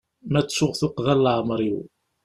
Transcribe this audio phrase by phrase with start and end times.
[0.31, 1.77] Ma ttuɣ tuqqda n leɛmer-iw.